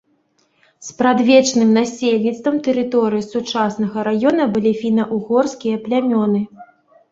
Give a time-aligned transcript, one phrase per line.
[0.87, 6.45] Спрадвечным насельніцтвам тэрыторыі сучаснага раёна былі фіна-ўгорскія плямёны.